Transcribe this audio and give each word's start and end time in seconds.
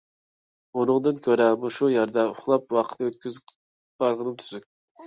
ئۇنىڭدىن 0.79 1.19
كۆرە 1.27 1.47
مۇشۇ 1.65 1.91
يەردە 1.97 2.25
ئۇخلاپ 2.33 2.77
ۋاقىتنى 2.79 3.13
ئۆتكۈزۈپ 3.13 3.57
بارغىنىم 4.03 4.43
تۈزۈك. 4.43 4.73